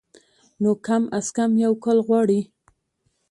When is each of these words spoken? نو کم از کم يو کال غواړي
نو 0.61 0.71
کم 0.85 1.03
از 1.17 1.27
کم 1.35 1.51
يو 1.63 1.73
کال 1.83 1.99
غواړي 2.07 2.41